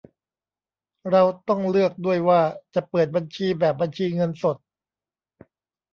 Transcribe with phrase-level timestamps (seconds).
[1.11, 2.41] เราต้องเลือกด้วยว่า
[2.75, 4.57] จะเปิดบัญชีแบบบัญชีเงินสด